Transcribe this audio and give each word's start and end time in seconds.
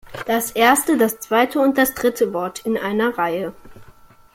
Das 0.25 0.49
erste, 0.49 0.97
das 0.97 1.19
zweite 1.19 1.59
und 1.59 1.77
das 1.77 1.93
dritte 1.93 2.33
Wort 2.33 2.65
in 2.65 2.75
einer 2.75 3.19
Reihe. 3.19 3.53